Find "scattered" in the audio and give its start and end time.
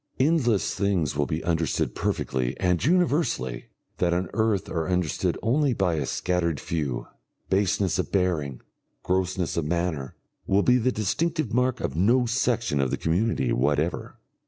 6.07-6.59